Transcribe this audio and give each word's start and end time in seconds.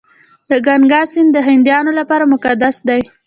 د 0.49 0.51
ګنګا 0.65 1.01
سیند 1.11 1.29
د 1.33 1.37
هندیانو 1.47 1.91
لپاره 1.99 2.23
مقدس 2.33 2.75
دی. 2.87 3.01